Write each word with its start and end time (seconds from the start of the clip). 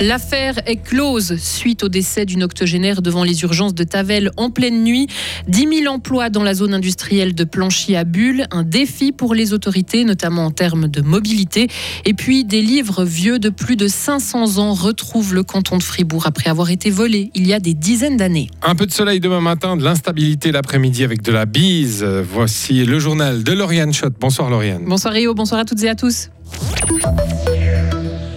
L'affaire 0.00 0.56
est 0.66 0.76
close 0.76 1.36
suite 1.38 1.82
au 1.82 1.88
décès 1.88 2.26
d'une 2.26 2.42
octogénaire 2.42 3.00
devant 3.00 3.24
les 3.24 3.42
urgences 3.44 3.74
de 3.74 3.82
Tavel 3.82 4.30
en 4.36 4.50
pleine 4.50 4.84
nuit. 4.84 5.06
10 5.48 5.84
000 5.84 5.92
emplois 5.92 6.28
dans 6.28 6.42
la 6.42 6.52
zone 6.52 6.74
industrielle 6.74 7.34
de 7.34 7.44
Planchy 7.44 7.96
à 7.96 8.04
Bulle, 8.04 8.46
un 8.50 8.62
défi 8.62 9.10
pour 9.10 9.34
les 9.34 9.54
autorités, 9.54 10.04
notamment 10.04 10.44
en 10.44 10.50
termes 10.50 10.88
de 10.88 11.00
mobilité. 11.00 11.68
Et 12.04 12.12
puis 12.12 12.44
des 12.44 12.60
livres 12.60 13.04
vieux 13.04 13.38
de 13.38 13.48
plus 13.48 13.76
de 13.76 13.88
500 13.88 14.58
ans 14.58 14.74
retrouvent 14.74 15.32
le 15.32 15.42
canton 15.42 15.78
de 15.78 15.82
Fribourg 15.82 16.26
après 16.26 16.50
avoir 16.50 16.70
été 16.70 16.90
volés 16.90 17.30
il 17.34 17.46
y 17.46 17.54
a 17.54 17.58
des 17.58 17.72
dizaines 17.72 18.18
d'années. 18.18 18.50
Un 18.62 18.74
peu 18.74 18.84
de 18.84 18.92
soleil 18.92 19.18
demain 19.18 19.40
matin, 19.40 19.78
de 19.78 19.82
l'instabilité 19.82 20.52
l'après-midi 20.52 21.04
avec 21.04 21.22
de 21.22 21.32
la 21.32 21.46
bise. 21.46 22.04
Voici 22.04 22.84
le 22.84 22.98
journal 22.98 23.42
de 23.42 23.52
Lauriane 23.52 23.94
Schott. 23.94 24.12
Bonsoir 24.20 24.50
Lauriane. 24.50 24.84
Bonsoir 24.84 25.14
Rio, 25.14 25.32
bonsoir 25.32 25.60
à 25.60 25.64
toutes 25.64 25.82
et 25.84 25.88
à 25.88 25.94
tous. 25.94 26.28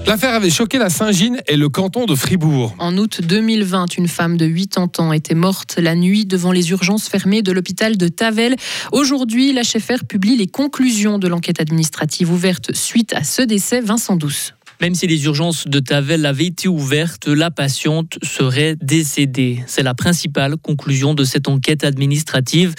L'affaire 0.09 0.33
avait 0.33 0.49
choqué 0.49 0.79
la 0.79 0.89
Saint-Gine 0.89 1.39
et 1.45 1.55
le 1.55 1.69
canton 1.69 2.07
de 2.07 2.15
Fribourg. 2.15 2.73
En 2.79 2.97
août 2.97 3.21
2020, 3.23 3.95
une 3.95 4.07
femme 4.07 4.37
de 4.37 4.47
80 4.47 4.87
ans 4.97 5.13
était 5.13 5.35
morte 5.35 5.77
la 5.77 5.93
nuit 5.93 6.25
devant 6.25 6.51
les 6.51 6.71
urgences 6.71 7.07
fermées 7.07 7.43
de 7.43 7.51
l'hôpital 7.51 7.95
de 7.95 8.07
Tavel. 8.07 8.55
Aujourd'hui, 8.91 9.53
chefère 9.61 10.05
publie 10.05 10.35
les 10.35 10.47
conclusions 10.47 11.19
de 11.19 11.27
l'enquête 11.27 11.61
administrative 11.61 12.33
ouverte 12.33 12.75
suite 12.75 13.13
à 13.13 13.23
ce 13.23 13.43
décès. 13.43 13.81
Vincent 13.81 14.15
Douce. 14.15 14.55
Même 14.81 14.95
si 14.95 15.07
les 15.07 15.25
urgences 15.25 15.67
de 15.67 15.79
Tavel 15.79 16.25
avaient 16.25 16.45
été 16.45 16.69
ouvertes, 16.69 17.27
la 17.27 17.51
patiente 17.51 18.17
serait 18.23 18.77
décédée. 18.81 19.61
C'est 19.67 19.83
la 19.83 19.93
principale 19.93 20.55
conclusion 20.55 21.13
de 21.13 21.25
cette 21.25 21.49
enquête 21.49 21.83
administrative. 21.83 22.75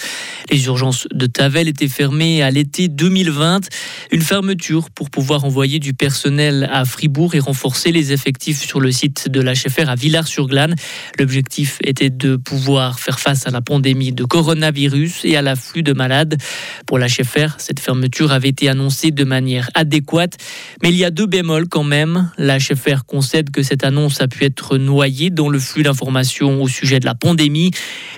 Les 0.50 0.64
urgences 0.64 1.06
de 1.12 1.26
Tavel 1.26 1.68
étaient 1.68 1.88
fermées 1.88 2.42
à 2.42 2.50
l'été 2.50 2.88
2020. 2.88 3.68
Une 4.12 4.22
fermeture 4.22 4.88
pour 4.88 5.10
pouvoir 5.10 5.44
envoyer 5.44 5.78
du 5.78 5.92
personnel 5.92 6.70
à 6.72 6.86
Fribourg 6.86 7.34
et 7.34 7.38
renforcer 7.38 7.92
les 7.92 8.12
effectifs 8.12 8.64
sur 8.66 8.80
le 8.80 8.92
site 8.92 9.28
de 9.28 9.42
l'HFR 9.42 9.90
à 9.90 9.94
Villars-sur-Glane. 9.94 10.76
L'objectif 11.18 11.80
était 11.84 12.08
de 12.08 12.36
pouvoir 12.36 12.98
faire 12.98 13.20
face 13.20 13.46
à 13.46 13.50
la 13.50 13.60
pandémie 13.60 14.12
de 14.12 14.24
coronavirus 14.24 15.26
et 15.26 15.36
à 15.36 15.42
l'afflux 15.42 15.82
de 15.82 15.92
malades. 15.92 16.38
Pour 16.86 16.98
l'HFR, 16.98 17.56
cette 17.58 17.78
fermeture 17.78 18.32
avait 18.32 18.48
été 18.48 18.70
annoncée 18.70 19.10
de 19.10 19.24
manière 19.24 19.68
adéquate, 19.74 20.38
mais 20.82 20.88
il 20.88 20.96
y 20.96 21.04
a 21.04 21.10
deux 21.10 21.26
bémols 21.26 21.68
quand 21.68 21.84
même 21.84 21.89
même. 21.90 22.30
La 22.38 22.58
HFR 22.58 23.04
concède 23.04 23.50
que 23.50 23.64
cette 23.64 23.82
annonce 23.82 24.20
a 24.20 24.28
pu 24.28 24.44
être 24.44 24.78
noyée 24.78 25.30
dans 25.30 25.48
le 25.48 25.58
flux 25.58 25.82
d'informations 25.82 26.62
au 26.62 26.68
sujet 26.68 27.00
de 27.00 27.04
la 27.04 27.16
pandémie 27.16 27.72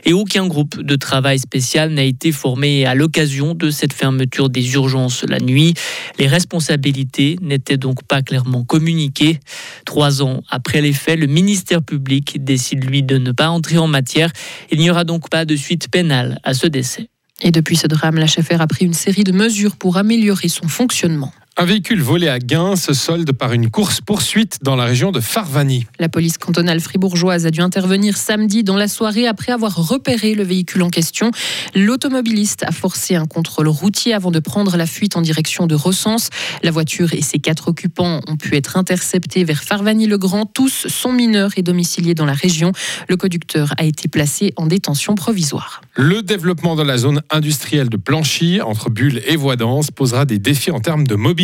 et 0.04 0.12
aucun 0.12 0.46
groupe 0.46 0.80
de 0.82 0.94
travail 0.94 1.38
spécial 1.38 1.90
n'a 1.90 2.02
été 2.02 2.32
formé 2.32 2.84
à 2.84 2.94
l'occasion 2.94 3.54
de 3.54 3.70
cette 3.70 3.94
fermeture 3.94 4.50
des 4.50 4.74
urgences 4.74 5.24
la 5.24 5.40
nuit. 5.40 5.72
Les 6.18 6.26
responsabilités 6.26 7.36
n'étaient 7.40 7.78
donc 7.78 8.04
pas 8.04 8.20
clairement 8.20 8.62
communiquées. 8.62 9.40
Trois 9.86 10.22
ans 10.22 10.42
après 10.50 10.82
les 10.82 10.92
faits, 10.92 11.18
le 11.18 11.26
ministère 11.26 11.82
public 11.82 12.44
décide 12.44 12.84
lui 12.84 13.02
de 13.02 13.16
ne 13.16 13.32
pas 13.32 13.48
entrer 13.48 13.78
en 13.78 13.86
matière. 13.86 14.30
Il 14.70 14.80
n'y 14.80 14.90
aura 14.90 15.04
donc 15.04 15.30
pas 15.30 15.46
de 15.46 15.56
suite 15.56 15.88
pénale 15.90 16.38
à 16.44 16.52
ce 16.52 16.66
décès. 16.66 17.08
Et 17.40 17.50
depuis 17.50 17.76
ce 17.76 17.86
drame, 17.86 18.16
la 18.16 18.26
HFR 18.26 18.60
a 18.60 18.66
pris 18.66 18.84
une 18.84 18.94
série 18.94 19.24
de 19.24 19.32
mesures 19.32 19.76
pour 19.76 19.96
améliorer 19.96 20.48
son 20.48 20.68
fonctionnement. 20.68 21.32
Un 21.58 21.66
véhicule 21.66 22.00
volé 22.00 22.28
à 22.28 22.38
Gain 22.38 22.76
se 22.76 22.94
solde 22.94 23.30
par 23.32 23.52
une 23.52 23.68
course-poursuite 23.68 24.60
dans 24.62 24.74
la 24.74 24.84
région 24.84 25.12
de 25.12 25.20
Farvani. 25.20 25.86
La 25.98 26.08
police 26.08 26.38
cantonale 26.38 26.80
fribourgeoise 26.80 27.44
a 27.44 27.50
dû 27.50 27.60
intervenir 27.60 28.16
samedi 28.16 28.64
dans 28.64 28.78
la 28.78 28.88
soirée 28.88 29.26
après 29.26 29.52
avoir 29.52 29.76
repéré 29.76 30.34
le 30.34 30.44
véhicule 30.44 30.80
en 30.80 30.88
question. 30.88 31.30
L'automobiliste 31.74 32.64
a 32.66 32.72
forcé 32.72 33.16
un 33.16 33.26
contrôle 33.26 33.68
routier 33.68 34.14
avant 34.14 34.30
de 34.30 34.38
prendre 34.38 34.78
la 34.78 34.86
fuite 34.86 35.14
en 35.14 35.20
direction 35.20 35.66
de 35.66 35.74
Recense. 35.74 36.30
La 36.62 36.70
voiture 36.70 37.12
et 37.12 37.20
ses 37.20 37.38
quatre 37.38 37.68
occupants 37.68 38.22
ont 38.28 38.36
pu 38.36 38.56
être 38.56 38.78
interceptés 38.78 39.44
vers 39.44 39.62
Farvani-le-Grand. 39.62 40.46
Tous 40.46 40.86
sont 40.88 41.12
mineurs 41.12 41.50
et 41.58 41.62
domiciliés 41.62 42.14
dans 42.14 42.24
la 42.24 42.32
région. 42.32 42.72
Le 43.10 43.18
conducteur 43.18 43.74
a 43.76 43.84
été 43.84 44.08
placé 44.08 44.54
en 44.56 44.66
détention 44.66 45.16
provisoire. 45.16 45.82
Le 45.96 46.22
développement 46.22 46.76
de 46.76 46.82
la 46.82 46.96
zone 46.96 47.20
industrielle 47.28 47.90
de 47.90 47.98
Planchy, 47.98 48.62
entre 48.62 48.88
Bulle 48.88 49.20
et 49.26 49.36
Voidance, 49.36 49.90
posera 49.90 50.24
des 50.24 50.38
défis 50.38 50.70
en 50.70 50.80
termes 50.80 51.06
de 51.06 51.14
mobilité 51.14 51.41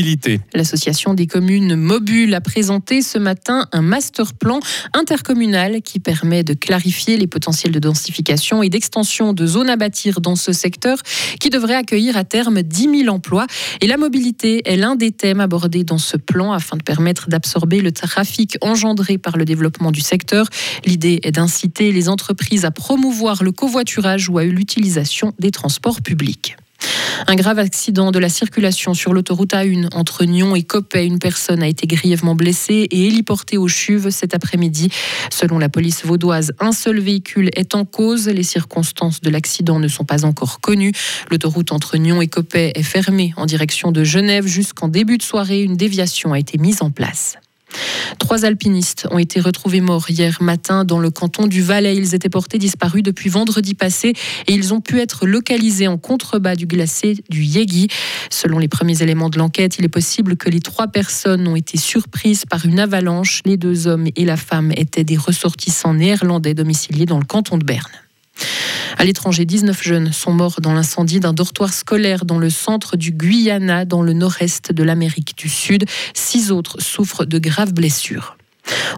L'association 0.54 1.14
des 1.14 1.26
communes 1.26 1.74
Mobule 1.74 2.34
a 2.34 2.40
présenté 2.40 3.02
ce 3.02 3.18
matin 3.18 3.66
un 3.72 3.82
master 3.82 4.32
plan 4.34 4.60
intercommunal 4.94 5.82
qui 5.82 5.98
permet 5.98 6.44
de 6.44 6.54
clarifier 6.54 7.16
les 7.16 7.26
potentiels 7.26 7.72
de 7.72 7.78
densification 7.80 8.62
et 8.62 8.68
d'extension 8.68 9.32
de 9.32 9.46
zones 9.46 9.70
à 9.70 9.76
bâtir 9.76 10.20
dans 10.20 10.36
ce 10.36 10.52
secteur 10.52 10.98
qui 11.40 11.50
devrait 11.50 11.74
accueillir 11.74 12.16
à 12.16 12.22
terme 12.22 12.62
10 12.62 13.02
000 13.04 13.14
emplois. 13.14 13.46
Et 13.80 13.88
la 13.88 13.96
mobilité 13.96 14.62
est 14.70 14.76
l'un 14.76 14.94
des 14.94 15.10
thèmes 15.10 15.40
abordés 15.40 15.82
dans 15.82 15.98
ce 15.98 16.16
plan 16.16 16.52
afin 16.52 16.76
de 16.76 16.82
permettre 16.82 17.28
d'absorber 17.28 17.80
le 17.80 17.90
trafic 17.90 18.56
engendré 18.60 19.18
par 19.18 19.36
le 19.36 19.44
développement 19.44 19.90
du 19.90 20.00
secteur. 20.00 20.46
L'idée 20.86 21.20
est 21.24 21.32
d'inciter 21.32 21.90
les 21.90 22.08
entreprises 22.08 22.64
à 22.64 22.70
promouvoir 22.70 23.42
le 23.42 23.50
covoiturage 23.50 24.28
ou 24.28 24.38
à 24.38 24.44
l'utilisation 24.44 25.34
des 25.40 25.50
transports 25.50 26.02
publics. 26.02 26.56
Un 27.30 27.36
grave 27.36 27.58
accident 27.58 28.10
de 28.10 28.18
la 28.18 28.30
circulation 28.30 28.94
sur 28.94 29.12
l'autoroute 29.12 29.52
A1 29.52 29.94
entre 29.94 30.24
Nyon 30.24 30.56
et 30.56 30.62
Coppet. 30.62 31.04
Une 31.04 31.18
personne 31.18 31.62
a 31.62 31.68
été 31.68 31.86
grièvement 31.86 32.34
blessée 32.34 32.88
et 32.90 33.06
héliportée 33.06 33.58
au 33.58 33.68
CHUV 33.68 34.10
cet 34.10 34.34
après-midi. 34.34 34.88
Selon 35.30 35.58
la 35.58 35.68
police 35.68 36.06
vaudoise, 36.06 36.52
un 36.58 36.72
seul 36.72 37.00
véhicule 37.00 37.50
est 37.54 37.74
en 37.74 37.84
cause. 37.84 38.28
Les 38.28 38.42
circonstances 38.42 39.20
de 39.20 39.28
l'accident 39.28 39.78
ne 39.78 39.88
sont 39.88 40.06
pas 40.06 40.24
encore 40.24 40.62
connues. 40.62 40.92
L'autoroute 41.30 41.70
entre 41.70 41.98
Nyon 41.98 42.22
et 42.22 42.28
Coppet 42.28 42.72
est 42.74 42.82
fermée 42.82 43.34
en 43.36 43.44
direction 43.44 43.92
de 43.92 44.04
Genève 44.04 44.46
jusqu'en 44.46 44.88
début 44.88 45.18
de 45.18 45.22
soirée. 45.22 45.62
Une 45.62 45.76
déviation 45.76 46.32
a 46.32 46.38
été 46.38 46.56
mise 46.56 46.80
en 46.80 46.90
place. 46.90 47.36
Trois 48.18 48.44
alpinistes 48.44 49.06
ont 49.10 49.18
été 49.18 49.40
retrouvés 49.40 49.80
morts 49.80 50.08
hier 50.10 50.38
matin 50.40 50.84
dans 50.84 50.98
le 50.98 51.10
canton 51.10 51.46
du 51.46 51.62
Valais. 51.62 51.96
Ils 51.96 52.14
étaient 52.14 52.28
portés 52.28 52.58
disparus 52.58 53.02
depuis 53.02 53.28
vendredi 53.28 53.74
passé 53.74 54.14
et 54.46 54.52
ils 54.52 54.72
ont 54.72 54.80
pu 54.80 55.00
être 55.00 55.26
localisés 55.26 55.88
en 55.88 55.98
contrebas 55.98 56.56
du 56.56 56.66
glacier 56.66 57.16
du 57.28 57.42
Yegi. 57.42 57.88
Selon 58.30 58.58
les 58.58 58.68
premiers 58.68 59.02
éléments 59.02 59.30
de 59.30 59.38
l'enquête, 59.38 59.78
il 59.78 59.84
est 59.84 59.90
possible 59.90 60.36
que 60.36 60.48
les 60.48 60.60
trois 60.60 60.88
personnes 60.88 61.46
ont 61.46 61.56
été 61.56 61.76
surprises 61.78 62.44
par 62.44 62.64
une 62.64 62.80
avalanche. 62.80 63.42
Les 63.44 63.56
deux 63.56 63.86
hommes 63.86 64.08
et 64.16 64.24
la 64.24 64.36
femme 64.36 64.72
étaient 64.76 65.04
des 65.04 65.16
ressortissants 65.16 65.94
néerlandais 65.94 66.54
domiciliés 66.54 67.06
dans 67.06 67.18
le 67.18 67.24
canton 67.24 67.58
de 67.58 67.64
Berne. 67.64 67.90
À 69.00 69.04
l'étranger, 69.04 69.44
19 69.44 69.80
jeunes 69.80 70.12
sont 70.12 70.32
morts 70.32 70.60
dans 70.60 70.72
l'incendie 70.72 71.20
d'un 71.20 71.32
dortoir 71.32 71.72
scolaire 71.72 72.24
dans 72.24 72.40
le 72.40 72.50
centre 72.50 72.96
du 72.96 73.12
Guyana, 73.12 73.84
dans 73.84 74.02
le 74.02 74.12
nord-est 74.12 74.72
de 74.72 74.82
l'Amérique 74.82 75.38
du 75.38 75.48
Sud. 75.48 75.84
Six 76.14 76.50
autres 76.50 76.82
souffrent 76.82 77.24
de 77.24 77.38
graves 77.38 77.72
blessures. 77.72 78.37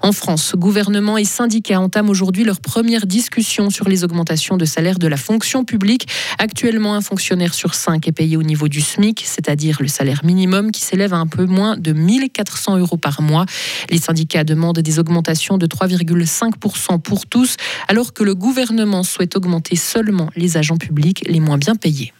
En 0.02 0.12
France, 0.12 0.54
gouvernement 0.56 1.18
et 1.18 1.24
syndicats 1.24 1.80
entament 1.80 2.08
aujourd'hui 2.08 2.44
leur 2.44 2.60
première 2.60 3.06
discussion 3.06 3.68
sur 3.68 3.88
les 3.88 4.02
augmentations 4.02 4.56
de 4.56 4.64
salaire 4.64 4.98
de 4.98 5.06
la 5.06 5.18
fonction 5.18 5.64
publique. 5.64 6.08
Actuellement, 6.38 6.94
un 6.94 7.02
fonctionnaire 7.02 7.52
sur 7.52 7.74
cinq 7.74 8.08
est 8.08 8.12
payé 8.12 8.36
au 8.36 8.42
niveau 8.42 8.68
du 8.68 8.80
SMIC, 8.80 9.22
c'est-à-dire 9.26 9.76
le 9.80 9.88
salaire 9.88 10.22
minimum 10.24 10.70
qui 10.70 10.80
s'élève 10.80 11.12
à 11.12 11.18
un 11.18 11.26
peu 11.26 11.44
moins 11.44 11.76
de 11.76 11.92
1400 11.92 12.78
euros 12.78 12.96
par 12.96 13.20
mois. 13.20 13.44
Les 13.90 13.98
syndicats 13.98 14.44
demandent 14.44 14.78
des 14.78 14.98
augmentations 14.98 15.58
de 15.58 15.66
3,5% 15.66 17.00
pour 17.00 17.26
tous, 17.26 17.56
alors 17.88 18.14
que 18.14 18.24
le 18.24 18.34
gouvernement 18.34 19.02
souhaite 19.02 19.36
augmenter 19.36 19.76
seulement 19.76 20.30
les 20.34 20.56
agents 20.56 20.78
publics 20.78 21.24
les 21.26 21.40
moins 21.40 21.58
bien 21.58 21.76
payés. 21.76 22.12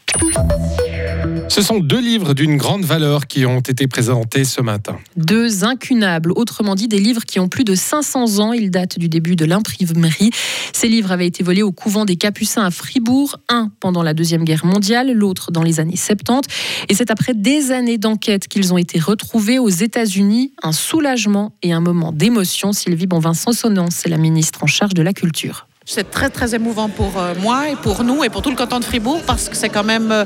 Ce 1.51 1.63
sont 1.63 1.81
deux 1.81 2.01
livres 2.01 2.33
d'une 2.33 2.57
grande 2.57 2.85
valeur 2.85 3.27
qui 3.27 3.45
ont 3.45 3.59
été 3.59 3.89
présentés 3.89 4.45
ce 4.45 4.61
matin. 4.61 5.01
Deux 5.17 5.65
incunables, 5.65 6.31
autrement 6.37 6.77
dit 6.77 6.87
des 6.87 7.01
livres 7.01 7.25
qui 7.25 7.41
ont 7.41 7.49
plus 7.49 7.65
de 7.65 7.75
500 7.75 8.39
ans. 8.39 8.53
Ils 8.53 8.71
datent 8.71 9.01
du 9.01 9.09
début 9.09 9.35
de 9.35 9.45
l'imprimerie. 9.45 10.31
Ces 10.73 10.87
livres 10.87 11.11
avaient 11.11 11.27
été 11.27 11.43
volés 11.43 11.65
au 11.65 11.73
couvent 11.73 12.05
des 12.05 12.15
Capucins 12.15 12.63
à 12.63 12.71
Fribourg, 12.71 13.41
un 13.49 13.73
pendant 13.81 14.05
la 14.05 14.15
Deuxième 14.15 14.45
Guerre 14.45 14.65
mondiale, 14.65 15.11
l'autre 15.11 15.51
dans 15.51 15.65
les 15.65 15.81
années 15.81 15.97
70. 15.97 16.49
Et 16.89 16.95
c'est 16.95 17.11
après 17.11 17.35
des 17.35 17.73
années 17.73 17.99
d'enquête 17.99 18.47
qu'ils 18.47 18.73
ont 18.73 18.79
été 18.79 19.01
retrouvés 19.01 19.59
aux 19.59 19.69
États-Unis. 19.69 20.53
Un 20.63 20.73
soulagement 20.73 21.53
et 21.63 21.73
un 21.73 21.81
moment 21.81 22.13
d'émotion. 22.13 22.73
Sylvie 22.73 23.09
Bonvincent 23.09 23.53
Sonnance, 23.53 23.97
c'est 23.97 24.09
la 24.09 24.19
ministre 24.19 24.63
en 24.63 24.69
charge 24.69 24.95
de 24.95 25.03
la 25.03 25.13
culture. 25.13 25.67
C'est 25.93 26.09
très 26.09 26.31
très 26.31 26.55
émouvant 26.55 26.89
pour 26.89 27.15
euh, 27.19 27.35
moi 27.41 27.69
et 27.69 27.75
pour 27.75 28.05
nous 28.05 28.23
et 28.23 28.29
pour 28.29 28.43
tout 28.43 28.51
le 28.51 28.55
canton 28.55 28.79
de 28.79 28.85
Fribourg 28.85 29.23
parce 29.27 29.49
que 29.49 29.57
c'est 29.57 29.71
quand 29.71 29.83
même 29.83 30.13
euh, 30.13 30.25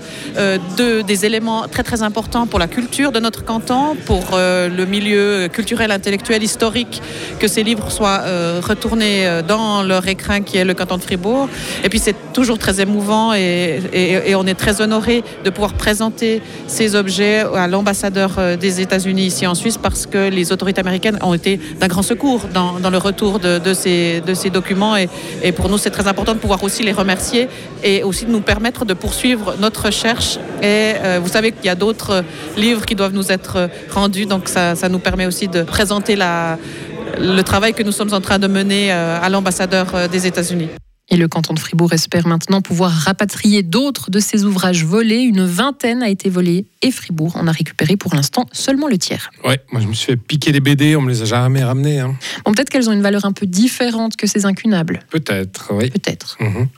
euh, 0.78 1.02
des 1.02 1.24
éléments 1.24 1.68
très 1.68 1.82
très 1.82 2.02
importants 2.02 2.46
pour 2.46 2.58
la 2.58 2.66
culture 2.66 3.12
de 3.12 3.18
notre 3.18 3.46
canton, 3.46 3.96
pour 4.04 4.22
le 4.32 4.84
milieu 4.84 5.48
culturel, 5.50 5.90
intellectuel, 5.90 6.42
historique, 6.42 7.00
que 7.38 7.48
ces 7.48 7.62
livres 7.62 7.90
soient 7.90 8.22
retournés 8.60 9.40
dans 9.46 9.82
leur 9.82 10.06
écrin 10.06 10.42
qui 10.42 10.58
est 10.58 10.64
le 10.64 10.74
canton 10.74 10.98
de 10.98 11.02
Fribourg. 11.02 11.48
Et 11.82 11.88
puis 11.88 11.98
c'est 11.98 12.16
toujours 12.32 12.58
très 12.58 12.80
émouvant 12.80 13.32
et, 13.32 14.34
on 14.36 14.46
est 14.46 14.54
très 14.54 14.80
honoré 14.80 15.24
de 15.44 15.50
pouvoir 15.50 15.74
présenter 15.74 16.42
ces 16.66 16.94
objets 16.94 17.44
à 17.54 17.68
l'ambassadeur 17.68 18.30
des 18.58 18.80
États-Unis 18.80 19.26
ici 19.26 19.46
en 19.46 19.54
Suisse 19.54 19.78
parce 19.78 20.06
que 20.06 20.28
les 20.28 20.52
autorités 20.52 20.80
américaines 20.80 21.18
ont 21.22 21.34
été 21.34 21.58
d'un 21.80 21.88
grand 21.88 22.02
secours 22.02 22.42
dans, 22.52 22.90
le 22.90 22.98
retour 22.98 23.38
de, 23.38 23.74
ces, 23.74 24.22
documents 24.52 24.96
et 24.96 25.08
pour 25.54 25.68
nous, 25.68 25.78
c'est 25.78 25.90
très 25.90 26.06
important 26.06 26.34
de 26.34 26.38
pouvoir 26.38 26.62
aussi 26.62 26.82
les 26.82 26.92
remercier 26.92 27.48
et 27.82 28.02
aussi 28.02 28.26
de 28.26 28.30
nous 28.30 28.40
permettre 28.40 28.84
de 28.84 28.94
poursuivre 28.94 29.54
notre 29.58 29.86
recherche. 29.86 30.36
Et 30.62 30.94
euh, 30.96 31.20
vous 31.22 31.28
savez 31.28 31.52
qu'il 31.52 31.66
y 31.66 31.70
a 31.70 31.74
d'autres 31.74 32.24
livres 32.56 32.84
qui 32.84 32.94
doivent 32.94 33.14
nous 33.14 33.32
être 33.32 33.70
rendus, 33.90 34.26
donc 34.26 34.48
ça, 34.48 34.74
nous 34.88 34.98
permet 34.98 35.26
aussi 35.26 35.48
de 35.48 35.62
présenter 35.62 36.16
le 36.16 37.42
travail 37.42 37.74
que 37.74 37.82
nous 37.82 37.92
sommes 37.92 38.12
en 38.12 38.20
train 38.20 38.38
de 38.38 38.46
mener 38.46 38.90
à 38.92 39.28
l'ambassadeur 39.28 40.08
des 40.10 40.26
États-Unis. 40.26 40.68
Et 41.10 41.16
le 41.16 41.28
canton 41.28 41.52
de 41.52 41.58
Fribourg 41.58 41.92
espère 41.92 42.26
maintenant 42.26 42.62
pouvoir 42.62 42.90
rapatrier 42.90 43.62
d'autres 43.62 44.10
de 44.10 44.20
ces 44.20 44.44
ouvrages 44.44 44.86
volés. 44.86 45.20
Une 45.20 45.44
vingtaine 45.44 46.02
a 46.02 46.08
été 46.08 46.30
volée 46.30 46.64
et 46.80 46.90
Fribourg 46.90 47.36
en 47.36 47.46
a 47.46 47.52
récupéré 47.52 47.98
pour 47.98 48.14
l'instant 48.14 48.46
seulement 48.52 48.88
le 48.88 48.96
tiers. 48.96 49.30
Ouais, 49.44 49.60
moi 49.70 49.82
je 49.82 49.86
me 49.86 49.92
suis 49.92 50.06
fait 50.06 50.16
piquer 50.16 50.50
les 50.50 50.60
BD, 50.60 50.96
on 50.96 51.02
me 51.02 51.10
les 51.10 51.20
a 51.20 51.26
jamais 51.26 51.62
ramenés. 51.62 52.00
Hein. 52.00 52.16
Bon, 52.46 52.52
peut-être 52.52 52.70
qu'elles 52.70 52.88
ont 52.88 52.92
une 52.92 53.02
valeur 53.02 53.26
un 53.26 53.32
peu 53.32 53.44
différente 53.46 54.16
que 54.16 54.26
ces 54.26 54.46
incunables. 54.46 55.00
Peut-être, 55.10 55.72
oui. 55.74 55.90
Peut-être. 55.90 56.38
Mhm. 56.40 56.68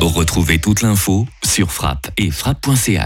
Retrouvez 0.00 0.58
toute 0.58 0.82
l'info 0.82 1.26
sur 1.44 1.70
frappe 1.70 2.10
et 2.16 2.30
frappe.ch. 2.30 2.98